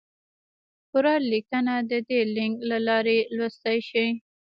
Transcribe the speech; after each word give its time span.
پوره 0.89 1.13
لیکنه 1.31 1.73
د 1.91 1.93
دې 2.07 2.19
لینک 2.35 2.55
له 2.69 2.77
لارې 2.87 3.17
لوستی 3.35 3.77
شئ! 3.89 4.07